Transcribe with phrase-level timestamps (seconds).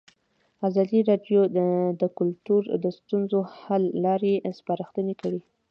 [0.67, 1.41] ازادي راډیو
[2.01, 5.41] د کلتور د ستونزو حل لارې سپارښتنې کړي.